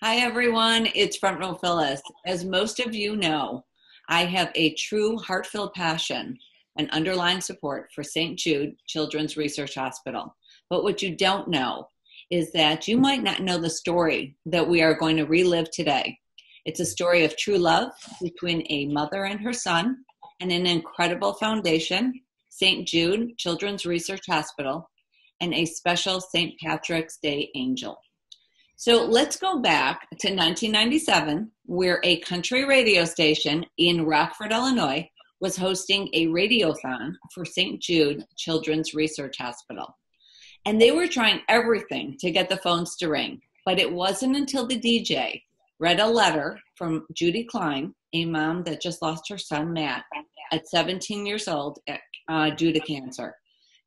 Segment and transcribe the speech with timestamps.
[0.00, 0.86] Hi, everyone.
[0.94, 2.00] It's Front Row Phyllis.
[2.24, 3.64] As most of you know,
[4.08, 6.38] I have a true heart-filled passion
[6.76, 8.38] and underlying support for St.
[8.38, 10.36] Jude Children's Research Hospital.
[10.70, 11.88] But what you don't know
[12.30, 16.16] is that you might not know the story that we are going to relive today.
[16.64, 17.90] It's a story of true love
[18.22, 19.96] between a mother and her son
[20.38, 22.12] and an incredible foundation,
[22.50, 22.86] St.
[22.86, 24.88] Jude Children's Research Hospital,
[25.40, 26.54] and a special St.
[26.60, 27.98] Patrick's Day angel.
[28.80, 35.10] So let's go back to 1997, where a country radio station in Rockford, Illinois,
[35.40, 37.82] was hosting a radiothon for St.
[37.82, 39.98] Jude Children's Research Hospital.
[40.64, 44.64] And they were trying everything to get the phones to ring, but it wasn't until
[44.64, 45.42] the DJ
[45.80, 50.04] read a letter from Judy Klein, a mom that just lost her son, Matt,
[50.52, 51.80] at 17 years old
[52.28, 53.34] uh, due to cancer.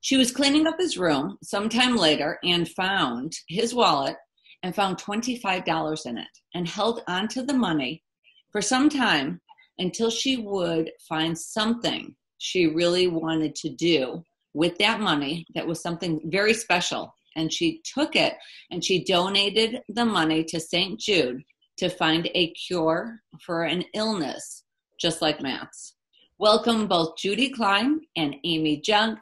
[0.01, 4.17] She was cleaning up his room sometime later and found his wallet
[4.63, 8.03] and found $25 in it and held onto the money
[8.51, 9.41] for some time
[9.79, 15.81] until she would find something she really wanted to do with that money that was
[15.81, 17.13] something very special.
[17.35, 18.33] And she took it
[18.71, 20.99] and she donated the money to St.
[20.99, 21.41] Jude
[21.77, 24.63] to find a cure for an illness
[24.99, 25.95] just like Matt's.
[26.37, 29.17] Welcome both Judy Klein and Amy Jung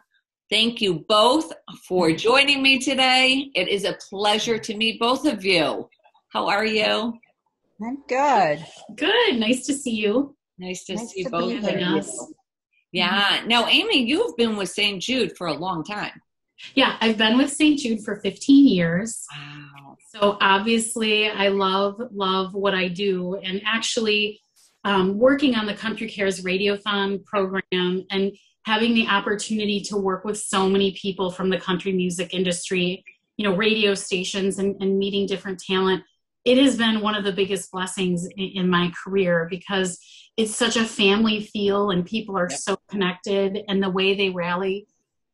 [0.49, 1.53] Thank you both
[1.87, 3.51] for joining me today.
[3.53, 5.87] It is a pleasure to meet both of you.
[6.29, 7.13] How are you?
[7.83, 8.65] I'm good.
[8.95, 9.37] Good.
[9.37, 10.35] Nice to see you.
[10.57, 12.03] Nice to nice see to both of you.
[12.91, 13.43] Yeah.
[13.45, 14.99] Now, Amy, you've been with St.
[14.99, 16.19] Jude for a long time.
[16.73, 17.79] Yeah, I've been with St.
[17.79, 19.23] Jude for 15 years.
[19.31, 19.97] Wow.
[20.15, 23.35] So obviously, I love, love what I do.
[23.35, 24.41] And actually,
[24.83, 28.31] um, working on the Country Cares Radiothon program and
[28.65, 33.03] having the opportunity to work with so many people from the country music industry,
[33.37, 36.03] you know, radio stations and, and meeting different talent,
[36.45, 39.99] it has been one of the biggest blessings in, in my career because
[40.37, 44.87] it's such a family feel and people are so connected and the way they rally,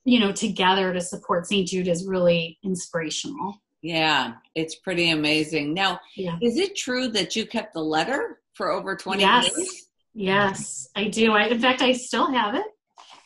[0.03, 1.67] you know, together to support St.
[1.67, 3.61] Jude is really inspirational.
[3.81, 5.73] Yeah, it's pretty amazing.
[5.73, 6.37] Now, yeah.
[6.41, 9.45] is it true that you kept the letter for over 20 yes.
[9.55, 9.81] years?
[10.15, 11.33] Yes, I do.
[11.33, 12.65] I, in fact, I still have it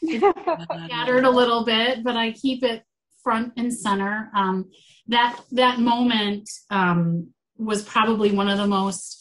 [0.03, 2.83] scattered a little bit, but I keep it
[3.23, 4.31] front and center.
[4.35, 4.69] Um,
[5.07, 9.17] that that moment um, was probably one of the most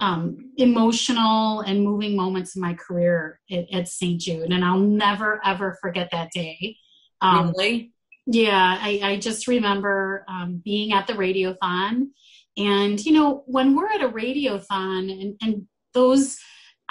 [0.00, 4.20] um, emotional and moving moments in my career at, at, St.
[4.20, 6.76] Jude, and I'll never ever forget that day.
[7.20, 7.92] Um, really?
[8.26, 12.08] Yeah, I, I just remember um, being at the radiothon,
[12.56, 16.38] and you know when we're at a radiothon, and, and those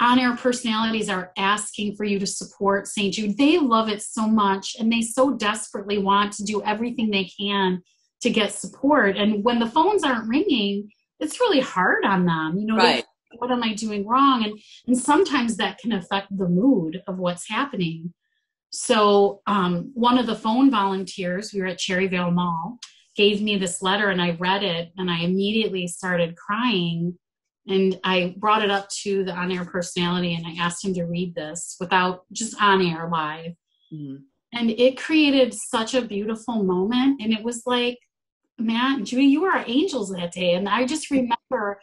[0.00, 3.14] on air personalities are asking for you to support St.
[3.14, 3.36] Jude.
[3.36, 7.82] They love it so much and they so desperately want to do everything they can
[8.22, 9.16] to get support.
[9.16, 12.58] And when the phones aren't ringing, it's really hard on them.
[12.58, 13.04] You know, right.
[13.38, 14.44] what am I doing wrong?
[14.44, 18.12] And and sometimes that can affect the mood of what's happening.
[18.70, 22.78] So um, one of the phone volunteers, we were at Cherryvale Mall,
[23.16, 27.18] gave me this letter and I read it and I immediately started crying
[27.66, 31.04] and I brought it up to the on air personality and I asked him to
[31.04, 33.52] read this without just on air live.
[33.92, 34.16] Mm-hmm.
[34.54, 37.22] And it created such a beautiful moment.
[37.22, 37.98] And it was like,
[38.58, 40.54] Matt and Judy, you were our angels that day.
[40.54, 41.80] And I just remember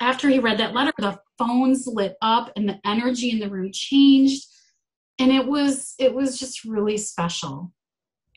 [0.00, 3.70] after he read that letter, the phones lit up and the energy in the room
[3.72, 4.46] changed.
[5.18, 7.72] And it was it was just really special.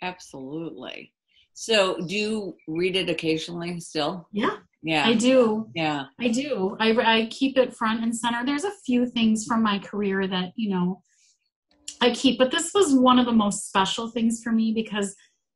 [0.02, 1.14] Absolutely.
[1.54, 4.28] So do you read it occasionally still?
[4.32, 4.58] Yeah.
[4.84, 5.08] Yeah.
[5.08, 5.70] I do.
[5.74, 6.06] Yeah.
[6.20, 6.76] I do.
[6.80, 8.46] I, I keep it front and center.
[8.46, 11.02] There's a few things from my career that, you know,
[12.02, 15.16] I keep, but this was one of the most special things for me because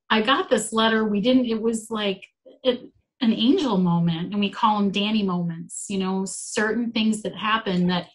[0.10, 1.04] I got this letter.
[1.04, 2.26] We didn't, it was like
[2.64, 2.90] it,
[3.20, 7.88] an angel moment, and we call them Danny moments, you know, certain things that happen
[7.88, 8.08] that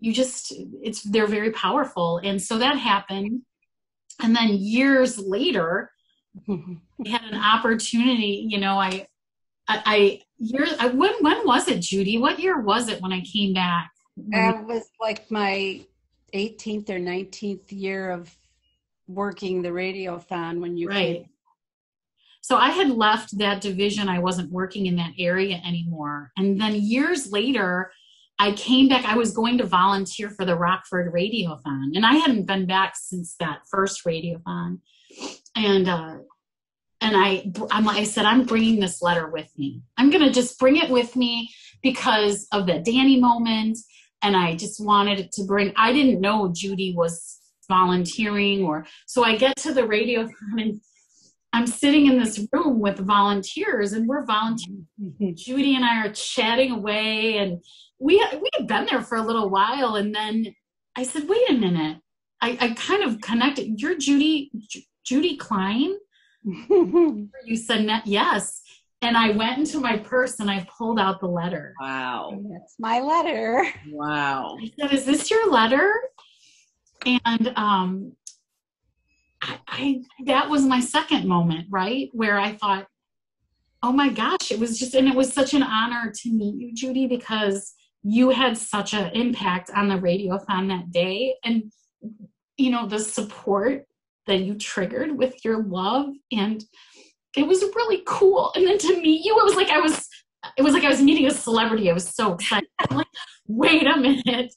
[0.00, 0.52] you just,
[0.82, 2.18] it's, they're very powerful.
[2.24, 3.42] And so that happened.
[4.20, 5.92] And then years later,
[6.48, 9.06] I had an opportunity, you know, I,
[9.68, 12.18] I, I year, when, when was it, Judy?
[12.18, 13.90] What year was it when I came back?
[14.16, 15.80] It was like my
[16.34, 18.34] 18th or 19th year of
[19.06, 21.16] working the radiothon when you right.
[21.16, 21.28] Came.
[22.40, 24.08] So I had left that division.
[24.08, 26.32] I wasn't working in that area anymore.
[26.36, 27.90] And then years later,
[28.38, 29.04] I came back.
[29.04, 33.34] I was going to volunteer for the Rockford Radiothon, and I hadn't been back since
[33.40, 34.78] that first Radiothon.
[35.56, 36.18] And uh,
[37.00, 39.82] and I, I'm, I said, I'm bringing this letter with me.
[39.96, 41.50] I'm going to just bring it with me
[41.82, 43.78] because of the Danny moment.
[44.22, 49.36] And I just wanted to bring, I didn't know Judy was volunteering or, so I
[49.36, 50.28] get to the radio
[50.58, 50.80] and
[51.52, 54.86] I'm sitting in this room with volunteers and we're volunteering.
[55.34, 57.62] Judy and I are chatting away and
[58.00, 60.54] we we had been there for a little while and then
[60.96, 61.98] I said, wait a minute.
[62.40, 63.80] I, I kind of connected.
[63.80, 65.96] You're Judy J- Judy Klein?
[67.44, 68.62] You said yes.
[69.00, 71.74] And I went into my purse and I pulled out the letter.
[71.80, 72.40] Wow.
[72.50, 73.66] That's my letter.
[73.90, 74.58] Wow.
[74.60, 75.92] I said, Is this your letter?
[77.06, 78.12] And um
[79.40, 82.08] I, I that was my second moment, right?
[82.12, 82.86] Where I thought,
[83.82, 86.74] oh my gosh, it was just and it was such an honor to meet you,
[86.74, 91.36] Judy, because you had such an impact on the radiothon that day.
[91.44, 91.70] And
[92.56, 93.86] you know, the support
[94.28, 96.64] that you triggered with your love and
[97.36, 98.52] it was really cool.
[98.54, 100.06] And then to meet you, it was like I was
[100.56, 101.90] it was like I was meeting a celebrity.
[101.90, 102.68] I was so excited.
[102.78, 103.06] I'm like,
[103.48, 104.52] wait a minute.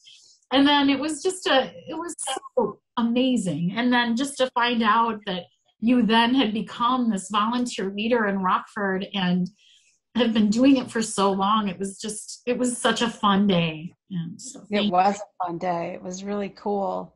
[0.53, 2.15] And then it was just a it was
[2.55, 3.73] so amazing.
[3.75, 5.43] And then just to find out that
[5.79, 9.49] you then had become this volunteer leader in Rockford and
[10.15, 11.67] have been doing it for so long.
[11.69, 13.93] It was just it was such a fun day.
[14.11, 15.93] And so It thank- was a fun day.
[15.95, 17.15] It was really cool.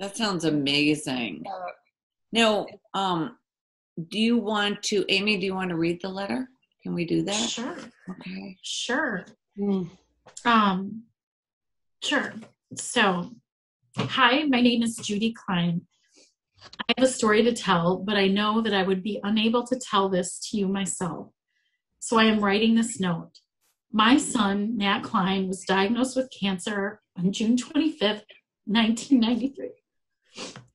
[0.00, 1.44] That sounds amazing.
[2.32, 3.36] Now, um,
[4.08, 6.48] do you want to, Amy, do you want to read the letter?
[6.82, 7.50] Can we do that?
[7.50, 7.76] Sure.
[8.10, 8.56] Okay.
[8.62, 9.24] Sure.
[9.58, 9.88] mm,
[10.44, 11.02] Um,
[12.02, 12.32] sure.
[12.74, 13.30] So,
[13.96, 15.82] hi, my name is Judy Klein.
[16.88, 19.78] I have a story to tell, but I know that I would be unable to
[19.78, 21.28] tell this to you myself.
[21.98, 23.30] So I am writing this note.
[23.92, 28.22] My son, Matt Klein, was diagnosed with cancer on June 25th,
[28.64, 29.70] 1993.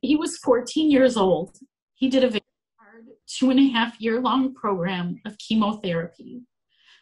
[0.01, 1.57] He was 14 years old.
[1.95, 2.41] He did a very
[2.79, 6.41] hard two and a half year long program of chemotherapy.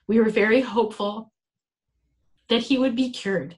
[0.08, 1.32] We were very hopeful
[2.50, 3.58] that he would be cured.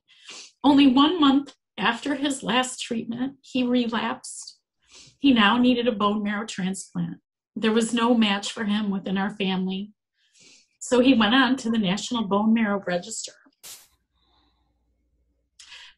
[0.63, 4.59] Only one month after his last treatment, he relapsed.
[5.19, 7.17] He now needed a bone marrow transplant.
[7.55, 9.91] There was no match for him within our family.
[10.79, 13.33] So he went on to the National Bone Marrow Register.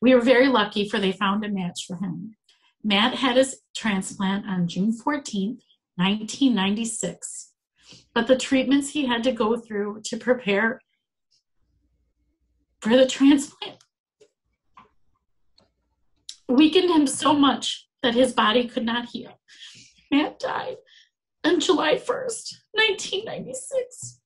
[0.01, 2.36] We were very lucky for they found a match for him.
[2.83, 5.61] Matt had his transplant on June 14th,
[5.95, 7.53] 1996.
[8.13, 10.81] But the treatments he had to go through to prepare
[12.81, 13.77] for the transplant
[16.47, 19.39] weakened him so much that his body could not heal.
[20.11, 20.77] Matt died
[21.43, 24.19] on July 1st, 1996.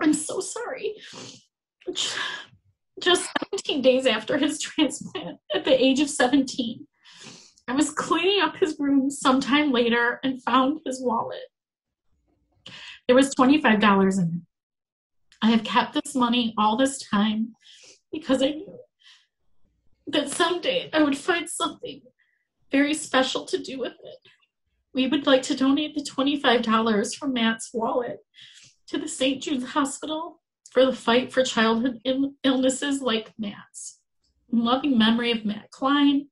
[0.00, 0.94] I'm so sorry.
[3.02, 6.86] Just 17 days after his transplant, at the age of 17,
[7.68, 11.40] I was cleaning up his room sometime later and found his wallet.
[13.06, 14.40] There was $25 in it.
[15.42, 17.54] I have kept this money all this time
[18.12, 18.78] because I knew
[20.06, 22.02] that someday I would find something
[22.70, 24.28] very special to do with it.
[24.94, 28.18] We would like to donate the $25 from Matt's wallet
[28.88, 29.42] to the St.
[29.42, 30.41] Jude's Hospital
[30.72, 34.00] for the fight for childhood Ill- illnesses like Matt's.
[34.50, 36.28] In loving memory of Matt Klein,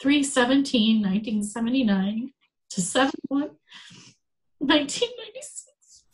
[0.00, 2.32] 317 1979
[2.70, 3.50] to 71
[4.58, 6.04] 1996.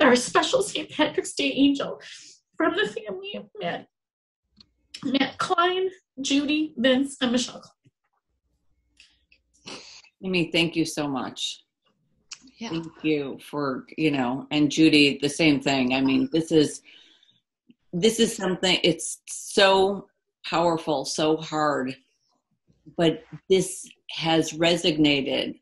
[0.00, 0.90] Our special St.
[0.90, 2.00] Patrick's Day angel
[2.56, 3.86] from the family of Matt,
[5.04, 5.90] Matt Klein,
[6.20, 7.62] Judy, Vince, and Michelle.
[10.24, 11.64] Amy, thank you so much.
[12.62, 12.68] Yeah.
[12.68, 15.94] Thank you for, you know, and Judy, the same thing.
[15.94, 16.80] I mean, this is
[17.92, 20.06] this is something it's so
[20.46, 21.96] powerful, so hard,
[22.96, 25.58] but this has resonated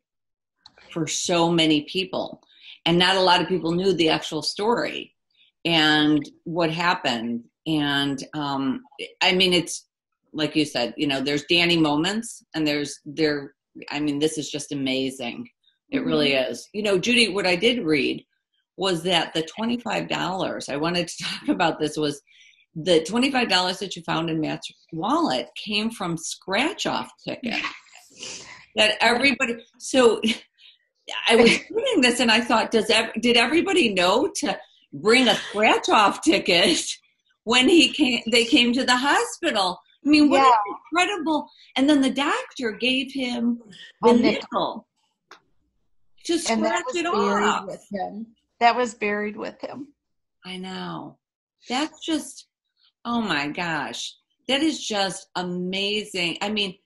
[0.90, 2.42] for so many people.
[2.85, 5.14] And not a lot of people knew the actual story
[5.64, 7.45] and what happened.
[7.66, 8.83] And um
[9.23, 9.87] I mean it's
[10.35, 13.54] like you said, you know, there's Danny moments and there's there
[13.90, 15.49] I mean, this is just amazing.
[15.90, 16.52] It really mm-hmm.
[16.52, 16.68] is.
[16.73, 18.25] You know, Judy, what I did read
[18.76, 22.23] was that the $25, I wanted to talk about this, was
[22.75, 27.61] the $25 that you found in Matt's wallet came from scratch off tickets.
[28.76, 30.20] that everybody, so
[31.28, 34.56] I was reading this and I thought, does ev- did everybody know to
[34.92, 36.80] bring a scratch off ticket
[37.44, 39.80] when he came, they came to the hospital?
[40.06, 40.49] I mean, what Yeah.
[40.49, 41.50] an incredible.
[41.76, 43.61] And then the doctor gave him
[44.02, 44.87] the A nickel.
[46.25, 47.67] To scratch it off.
[47.67, 48.27] with him.
[48.61, 49.89] That was buried with him.
[50.45, 51.19] I know.
[51.69, 52.47] That's just,
[53.05, 54.15] oh my gosh.
[54.49, 56.39] That is just amazing.
[56.43, 56.77] I mean,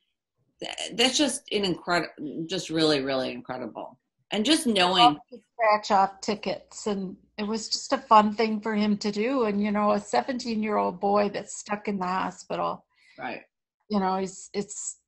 [0.94, 3.98] that's just an incredible, just really, really incredible.
[4.30, 8.74] And just knowing, to scratch off tickets and it was just a fun thing for
[8.74, 12.06] him to do and you know a 17 year old boy that's stuck in the
[12.06, 12.84] hospital
[13.18, 13.42] right,
[13.88, 14.98] you know he's it's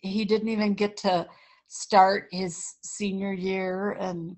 [0.00, 1.26] he didn't even get to
[1.68, 4.36] start his senior year and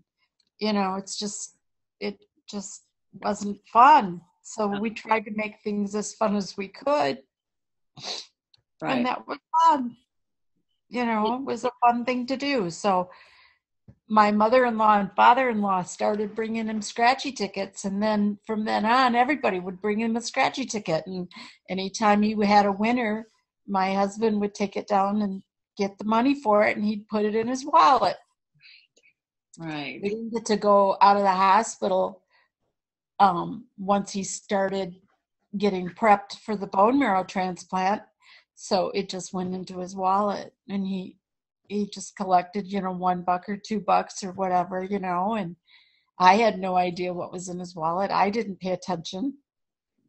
[0.59, 1.57] you know it's just
[2.01, 2.19] it
[2.49, 2.83] just
[3.13, 4.21] wasn't fun.
[4.43, 7.19] So we tried to make things as fun as we could.
[8.83, 8.97] Right.
[8.97, 9.97] and that was fun.
[10.89, 12.71] You know it was a fun thing to do.
[12.71, 13.11] So
[14.09, 19.61] my mother-in-law and father-in-law started bringing him scratchy tickets and then from then on everybody
[19.61, 21.07] would bring him a scratchy ticket.
[21.07, 21.29] And
[21.69, 23.27] anytime he had a winner
[23.69, 25.43] my husband would take it down and
[25.81, 28.17] get the money for it and he'd put it in his wallet
[29.59, 30.01] right.
[30.03, 32.23] we didn't get to go out of the hospital
[33.21, 34.97] um, once he started
[35.59, 38.03] getting prepped for the bone marrow transplant.
[38.55, 41.17] So it just went into his wallet, and he
[41.69, 45.35] he just collected, you know, one buck or two bucks or whatever, you know.
[45.35, 45.57] And
[46.19, 48.11] I had no idea what was in his wallet.
[48.11, 49.39] I didn't pay attention,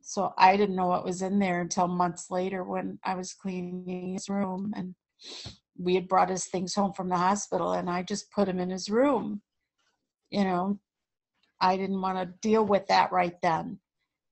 [0.01, 4.13] so I didn't know what was in there until months later when I was cleaning
[4.13, 4.95] his room and
[5.77, 8.69] we had brought his things home from the hospital, and I just put him in
[8.69, 9.41] his room
[10.31, 10.79] you know,
[11.59, 13.79] I didn't want to deal with that right then.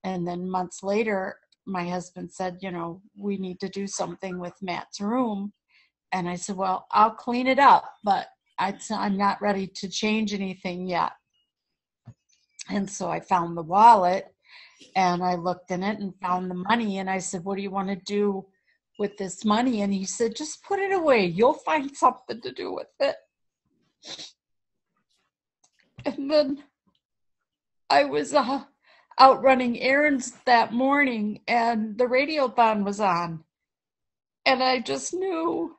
[0.03, 1.35] And then months later,
[1.67, 5.53] my husband said, you know, we need to do something with Matt's room.
[6.11, 8.27] And I said, well, I'll clean it up, but
[8.57, 11.11] I'm not ready to change anything yet.
[12.69, 14.33] And so I found the wallet
[14.95, 16.97] and I looked in it and found the money.
[16.97, 18.45] And I said, what do you want to do
[18.99, 19.81] with this money?
[19.81, 21.25] And he said, just put it away.
[21.25, 23.15] You'll find something to do with it.
[26.05, 26.63] And then
[27.89, 28.63] I was uh,
[29.17, 33.43] out running errands that morning, and the radio radiothon was on,
[34.45, 35.75] and I just knew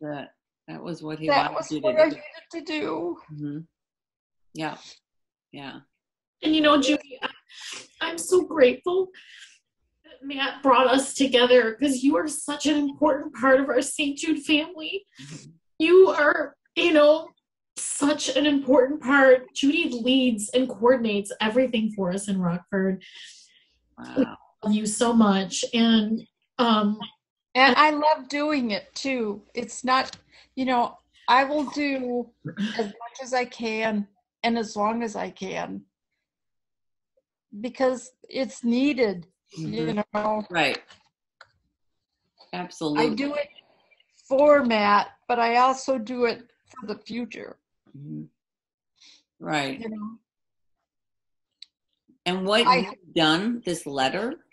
[0.00, 0.34] That
[0.68, 2.16] that was what he that wanted was you what to I do.
[2.16, 3.16] needed to do.
[3.28, 3.58] hmm
[4.54, 4.76] Yeah.
[5.52, 5.80] Yeah.
[6.42, 7.30] And you know, Judy, I-
[8.00, 9.12] I'm so grateful that
[10.22, 14.16] Matt brought us together because you are such an important part of our St.
[14.16, 15.04] Jude family.
[15.78, 17.28] You are, you know,
[17.76, 19.52] such an important part.
[19.54, 23.02] Judy leads and coordinates everything for us in Rockford.
[23.98, 24.36] Wow.
[24.64, 25.64] Love you so much.
[25.74, 26.22] And
[26.58, 26.98] um,
[27.54, 29.42] And I love doing it too.
[29.54, 30.16] It's not,
[30.54, 30.98] you know,
[31.28, 32.30] I will do
[32.78, 34.06] as much as I can
[34.42, 35.82] and as long as I can
[37.60, 39.26] because it's needed,
[39.56, 40.04] you Mhm.
[40.14, 40.46] know.
[40.50, 40.78] Right.
[42.52, 43.06] Absolutely.
[43.06, 43.48] I do it
[44.28, 47.58] for Matt, but I also do it for the future,
[47.96, 48.28] Mhm.
[49.38, 49.80] Right.
[49.80, 50.18] you know.
[52.24, 54.44] And what I- you've done, this letter,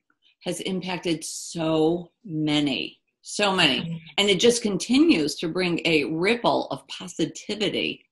[0.43, 4.01] has impacted so many, so many.
[4.17, 8.05] And it just continues to bring a ripple of positivity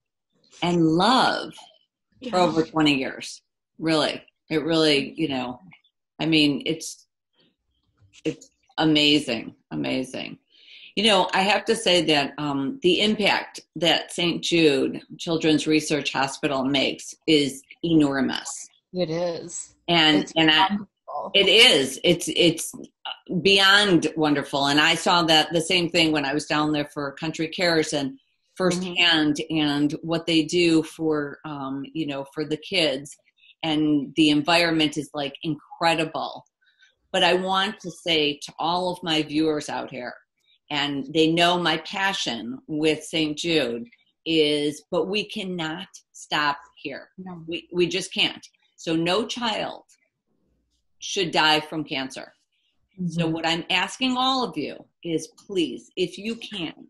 [0.61, 1.53] and love
[2.29, 3.41] for over 20 years.
[3.79, 4.21] Really.
[4.49, 5.59] It really, you know,
[6.19, 7.05] I mean, it's
[8.25, 10.37] it's amazing, amazing.
[10.95, 14.43] You know, I have to say that um, the impact that St.
[14.43, 18.67] Jude Children's Research Hospital makes is enormous.
[18.93, 19.75] It is.
[19.87, 20.77] And It's and I,
[21.35, 21.99] it is.
[22.03, 22.73] It's it's
[23.41, 24.67] beyond wonderful.
[24.67, 27.93] And I saw that the same thing when I was down there for Country Cares
[27.93, 28.17] and
[28.55, 33.15] firsthand and what they do for um, you know for the kids
[33.63, 36.45] and the environment is like incredible.
[37.11, 40.13] But I want to say to all of my viewers out here,
[40.69, 43.37] and they know my passion with St.
[43.37, 43.87] Jude
[44.25, 47.09] is, but we cannot stop here.
[47.17, 47.41] No.
[47.47, 48.45] We we just can't.
[48.75, 49.83] So no child
[50.99, 52.33] should die from cancer.
[52.99, 53.07] Mm-hmm.
[53.07, 56.87] So what I'm asking all of you is please, if you can,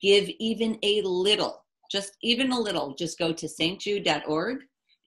[0.00, 4.58] give even a little, just even a little, just go to stjude.org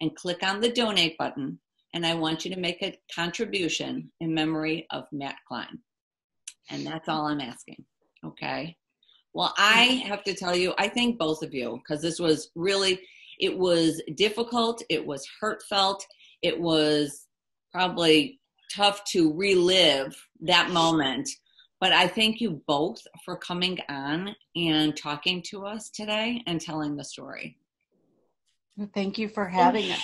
[0.01, 1.59] and click on the donate button.
[1.93, 5.79] And I want you to make a contribution in memory of Matt Klein.
[6.69, 7.85] And that's all I'm asking.
[8.25, 8.75] Okay.
[9.33, 13.01] Well, I have to tell you, I thank both of you because this was really,
[13.39, 16.05] it was difficult, it was heartfelt,
[16.41, 17.27] it was
[17.71, 18.39] probably
[18.73, 21.29] tough to relive that moment.
[21.81, 26.95] But I thank you both for coming on and talking to us today and telling
[26.95, 27.57] the story.
[28.93, 30.01] Thank you for having us.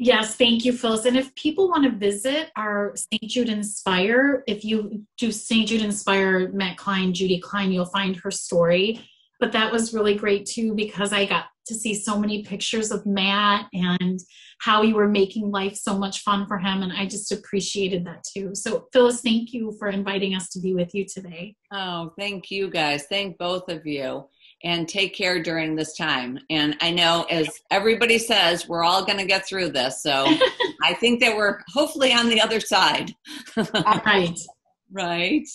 [0.00, 1.06] Yes, thank you, Phyllis.
[1.06, 3.22] And if people want to visit our St.
[3.22, 5.68] Jude Inspire, if you do St.
[5.68, 9.04] Jude Inspire, Matt Klein, Judy Klein, you'll find her story.
[9.40, 13.06] But that was really great too because I got to see so many pictures of
[13.06, 14.20] Matt and
[14.60, 16.82] how you were making life so much fun for him.
[16.82, 18.54] And I just appreciated that too.
[18.54, 21.54] So, Phyllis, thank you for inviting us to be with you today.
[21.72, 23.04] Oh, thank you guys.
[23.04, 24.28] Thank both of you.
[24.64, 26.40] And take care during this time.
[26.50, 30.02] And I know, as everybody says, we're all going to get through this.
[30.02, 30.24] So
[30.82, 33.14] I think that we're hopefully on the other side.
[33.56, 34.36] Right.
[34.92, 35.46] right.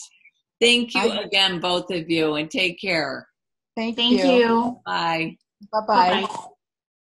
[0.61, 3.27] Thank you I- again, both of you, and take care.
[3.75, 4.79] Thank, Thank you.
[4.85, 5.35] Bye.
[5.71, 6.21] Bye bye.
[6.21, 6.47] Bye-bye.